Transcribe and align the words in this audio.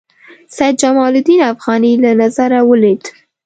سید 0.57 0.75
جمال 0.81 1.15
الدین 1.15 1.39
افغاني 1.51 1.91
له 2.03 2.11
نظره 2.21 2.59
ولوېد. 2.69 3.03